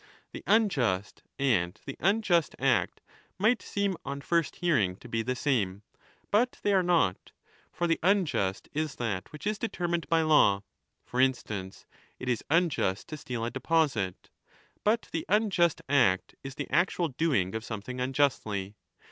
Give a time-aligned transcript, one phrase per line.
[0.33, 3.01] 'The unjust and the unjust act
[3.37, 5.83] might seem on first hearing to be the same,
[6.31, 7.33] but they are not.
[7.71, 10.63] For the unjust is that which is determined by law;
[11.05, 11.85] for instance,
[12.17, 14.31] it is 10 unjust to steal a deposit,
[14.83, 18.73] but the unjust act is the actual doing of something unjustly.